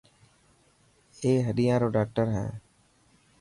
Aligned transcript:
اي 1.21 1.31
هڏيان 1.47 1.77
رو 1.81 1.87
ڊاڪٽر 1.95 2.27
هي. 2.35 2.47